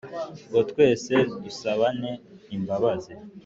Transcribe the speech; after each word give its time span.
ngo 0.49 0.61
twese 0.69 1.13
dusabane 1.43 2.11
imbabazi 2.55 3.13